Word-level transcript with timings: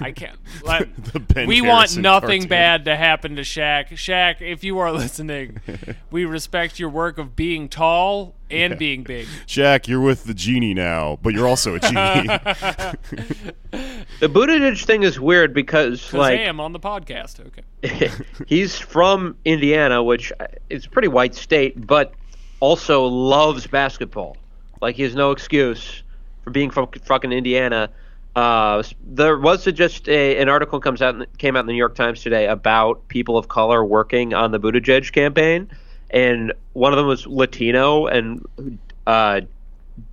I 0.00 0.12
can't. 0.12 0.38
Let, 0.62 0.88
The 1.12 1.20
Ben 1.20 1.46
we 1.48 1.60
want 1.60 1.96
nothing 1.96 2.42
cartoon. 2.42 2.48
bad 2.48 2.84
to 2.86 2.96
happen 2.96 3.36
to 3.36 3.42
Shaq. 3.42 3.88
Shaq, 3.90 4.40
if 4.40 4.62
you 4.64 4.78
are 4.78 4.92
listening, 5.04 5.60
we 6.10 6.24
respect 6.24 6.78
your 6.78 6.88
work 6.90 7.18
of 7.18 7.34
being 7.36 7.68
tall 7.68 8.34
and 8.50 8.76
being 8.78 9.02
big. 9.04 9.26
Jack, 9.46 9.86
you're 9.88 10.00
with 10.00 10.24
the 10.24 10.34
genie 10.34 10.74
now, 10.74 11.18
but 11.22 11.32
you're 11.32 11.46
also 11.46 11.76
a 11.76 11.78
genie. 11.80 11.94
The 14.20 14.28
Buttigieg 14.28 14.84
thing 14.84 15.02
is 15.02 15.20
weird 15.20 15.54
because 15.54 16.00
Because 16.02 16.14
like 16.14 16.40
I 16.40 16.42
am 16.44 16.60
on 16.60 16.72
the 16.72 16.80
podcast. 16.80 17.40
Okay. 17.46 18.10
he's 18.46 18.78
from 18.78 19.36
Indiana, 19.44 20.02
which 20.02 20.32
uh, 20.40 20.46
is 20.68 20.86
a 20.86 20.90
pretty 20.90 21.08
white 21.08 21.34
state, 21.34 21.86
but 21.86 22.12
also 22.58 23.04
loves 23.04 23.66
basketball. 23.66 24.36
Like 24.82 24.96
he 24.96 25.02
has 25.04 25.14
no 25.14 25.30
excuse 25.30 26.02
for 26.44 26.50
being 26.50 26.70
from 26.70 26.88
fucking 27.04 27.32
Indiana. 27.32 27.90
Uh, 28.36 28.82
there 29.04 29.36
was 29.38 29.64
just 29.64 30.08
a, 30.08 30.36
an 30.38 30.48
article 30.48 30.78
comes 30.78 31.02
out 31.02 31.26
came 31.38 31.56
out 31.56 31.60
in 31.60 31.66
the 31.66 31.72
New 31.72 31.78
York 31.78 31.96
Times 31.96 32.22
today 32.22 32.46
about 32.46 33.08
people 33.08 33.36
of 33.36 33.48
color 33.48 33.84
working 33.84 34.34
on 34.34 34.52
the 34.52 34.60
Buttigieg 34.60 35.10
campaign, 35.12 35.68
and 36.10 36.52
one 36.72 36.92
of 36.92 36.96
them 36.96 37.06
was 37.06 37.26
Latino 37.26 38.06
and 38.06 38.46
uh, 39.06 39.40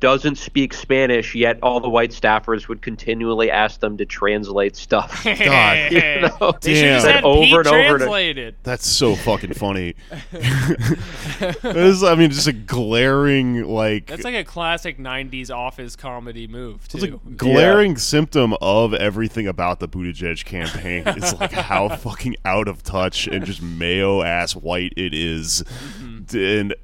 doesn't 0.00 0.36
speak 0.36 0.74
Spanish. 0.74 1.34
Yet 1.34 1.58
all 1.62 1.80
the 1.80 1.88
white 1.88 2.10
staffers 2.10 2.68
would 2.68 2.82
continually 2.82 3.50
ask 3.50 3.80
them 3.80 3.96
to 3.98 4.04
translate 4.04 4.74
stuff. 4.76 5.22
God. 5.24 5.92
You 5.92 6.00
know? 6.22 6.52
They 6.60 6.74
should 6.74 6.84
have 6.86 7.02
Damn. 7.04 7.12
had 7.14 7.24
Over 7.24 7.58
and 7.60 7.66
over 7.66 7.66
to- 7.66 7.98
translated. 7.98 8.54
That's 8.62 8.86
so 8.86 9.14
fucking 9.14 9.54
funny. 9.54 9.94
this 10.32 11.64
is, 11.64 12.02
I 12.04 12.14
mean, 12.14 12.30
just 12.30 12.46
a 12.48 12.52
glaring 12.52 13.64
like, 13.64 14.06
That's 14.06 14.24
like 14.24 14.34
a 14.34 14.44
classic 14.44 14.98
'90s 14.98 15.50
office 15.54 15.96
comedy 15.96 16.46
move 16.46 16.80
it's 16.86 17.02
a 17.02 17.08
too. 17.08 17.20
glaring 17.36 17.96
symptom 17.96 18.54
of 18.60 18.94
everything 18.94 19.46
about 19.46 19.80
the 19.80 19.88
Buttigieg 19.88 20.44
campaign. 20.44 21.04
It's 21.22 21.38
like 21.38 21.52
how 21.52 21.88
fucking 21.88 22.36
out 22.44 22.68
of 22.68 22.82
touch 22.82 23.26
and 23.26 23.44
just 23.44 23.62
mayo 23.62 24.22
ass 24.22 24.54
white 24.56 24.92
it 24.96 25.12
is. 25.14 25.62
Mm-hmm. 25.62 26.36
and 26.38 26.74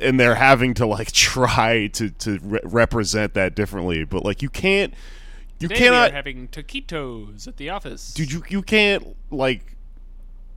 and 0.00 0.18
they're 0.18 0.34
having 0.34 0.74
to 0.74 0.86
like 0.86 1.12
try 1.12 1.88
to 1.88 2.10
to 2.10 2.38
re- 2.42 2.60
represent 2.64 3.34
that 3.34 3.54
differently, 3.54 4.04
but 4.04 4.24
like 4.24 4.42
you 4.42 4.50
can't. 4.50 4.94
You 5.58 5.68
Today 5.68 5.84
cannot 5.84 6.12
having 6.12 6.48
taquitos 6.48 7.48
at 7.48 7.56
the 7.56 7.70
office. 7.70 8.12
dude 8.12 8.30
you, 8.30 8.44
you 8.50 8.60
can't 8.60 9.16
like 9.30 9.75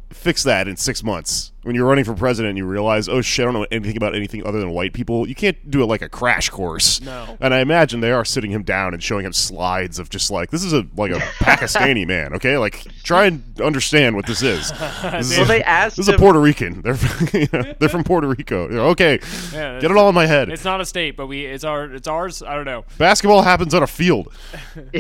fix 0.10 0.44
that 0.44 0.68
in 0.68 0.76
six 0.76 1.04
months 1.04 1.52
when 1.64 1.76
you're 1.76 1.86
running 1.86 2.06
for 2.06 2.16
president 2.16 2.50
and 2.50 2.58
you 2.58 2.66
realize 2.66 3.08
oh 3.10 3.22
shit 3.22 3.44
i 3.44 3.52
don't 3.52 3.54
know 3.54 3.68
anything 3.70 3.96
about 3.98 4.16
anything 4.16 4.44
other 4.48 4.60
than 4.60 4.72
white 4.72 4.92
people 4.94 5.28
you 5.28 5.36
can't 5.36 5.70
do 5.70 5.84
it 5.84 5.86
like 5.86 6.02
a 6.02 6.10
crash 6.10 6.50
course 6.50 7.00
No. 7.02 7.38
and 7.42 7.54
i 7.54 7.60
imagine 7.60 8.00
they 8.00 8.12
are 8.12 8.26
sitting 8.26 8.50
him 8.50 8.64
down 8.64 8.94
and 8.94 9.04
showing 9.04 9.26
him 9.26 9.34
slides 9.34 10.00
of 10.00 10.10
just 10.10 10.32
like 10.32 10.50
this 10.52 10.64
is 10.64 10.74
a 10.74 10.88
like 10.96 11.12
a 11.12 11.16
pakistani 11.44 12.08
man 12.08 12.34
okay 12.36 12.58
like 12.58 12.88
try 13.04 13.26
and 13.26 13.44
understand 13.62 14.16
what 14.16 14.26
this 14.26 14.42
is 14.42 14.72
this 14.72 15.32
is, 15.32 15.38
Well, 15.38 15.44
a, 15.44 15.48
they 15.48 15.64
asked 15.64 15.98
this 15.98 16.08
is 16.08 16.14
a 16.16 16.18
puerto 16.18 16.40
rican 16.40 16.82
they're 16.82 16.96
you 17.34 17.48
know, 17.54 17.74
they're 17.78 17.90
from 17.90 18.04
puerto 18.04 18.28
rico 18.28 18.68
You 18.70 18.76
know, 18.76 18.86
okay 18.88 19.20
Yeah, 19.54 19.80
get 19.80 19.92
it 19.92 19.98
all 19.98 20.10
in 20.10 20.16
my 20.16 20.26
head 20.26 20.50
It's 20.50 20.64
not 20.66 20.82
a 20.82 20.86
state, 20.86 21.18
but 21.18 21.28
we 21.28 21.46
it's 21.46 21.64
our 21.64 21.86
it's 21.94 22.08
ours. 22.08 22.42
I 22.42 22.56
don't 22.56 22.66
know. 22.66 22.86
basketball 22.98 23.42
happens 23.42 23.74
on 23.76 23.84
a 23.84 23.88
field 23.88 24.34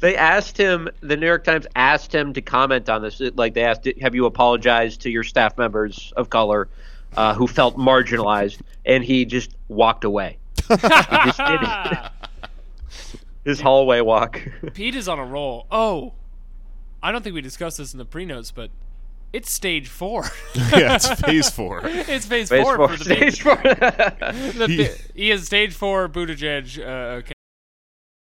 they 0.00 0.16
asked 0.16 0.56
him. 0.56 0.88
The 1.00 1.16
New 1.16 1.26
York 1.26 1.44
Times 1.44 1.66
asked 1.76 2.14
him 2.14 2.32
to 2.34 2.42
comment 2.42 2.88
on 2.88 3.02
this. 3.02 3.20
Like 3.34 3.54
they 3.54 3.62
asked, 3.62 3.73
"Have 4.00 4.14
you 4.14 4.26
apologized 4.26 5.00
to 5.02 5.10
your 5.10 5.22
staff 5.24 5.56
members 5.58 6.12
of 6.16 6.30
color 6.30 6.68
uh, 7.16 7.34
who 7.34 7.46
felt 7.46 7.76
marginalized?" 7.76 8.60
And 8.86 9.02
he 9.04 9.24
just 9.24 9.54
walked 9.68 10.04
away. 10.04 10.38
he 10.68 10.76
just 10.76 11.38
did 11.38 11.60
his 13.44 13.60
hallway 13.60 14.00
walk. 14.00 14.40
Pete 14.74 14.94
is 14.94 15.08
on 15.08 15.18
a 15.18 15.24
roll. 15.24 15.66
Oh, 15.70 16.14
I 17.02 17.12
don't 17.12 17.22
think 17.22 17.34
we 17.34 17.40
discussed 17.42 17.78
this 17.78 17.92
in 17.92 17.98
the 17.98 18.04
pre-notes, 18.04 18.50
but 18.50 18.70
it's 19.32 19.50
stage 19.50 19.88
four. 19.88 20.24
yeah 20.54 20.94
it's 20.94 21.08
phase 21.20 21.50
four 21.50 21.82
it's 21.84 22.24
phase, 22.24 22.48
Phase 22.48 22.62
four, 22.62 22.76
four, 22.76 22.88
for 22.88 22.96
the 22.96 23.04
stage 23.04 23.42
four. 23.42 23.56
The 23.56 24.66
He- 25.14 25.22
he 25.24 25.30
is 25.30 25.44
stage 25.46 25.74
four 25.74 26.08
Buttigieg 26.08 26.78
uh, 26.78 27.22